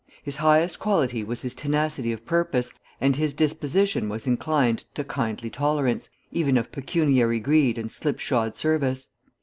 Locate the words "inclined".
4.25-4.83